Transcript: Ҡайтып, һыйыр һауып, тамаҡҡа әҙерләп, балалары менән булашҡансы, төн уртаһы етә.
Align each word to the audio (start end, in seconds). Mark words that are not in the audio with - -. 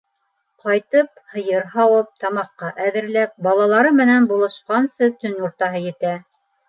Ҡайтып, 0.61 1.19
һыйыр 1.33 1.67
һауып, 1.73 2.09
тамаҡҡа 2.25 2.71
әҙерләп, 2.85 3.35
балалары 3.49 3.93
менән 4.01 4.27
булашҡансы, 4.33 5.11
төн 5.25 5.37
уртаһы 5.49 5.85
етә. 5.89 6.17